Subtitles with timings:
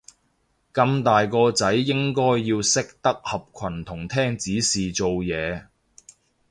[0.73, 5.67] 咁大個仔應該要識得合群同聽指示做嘢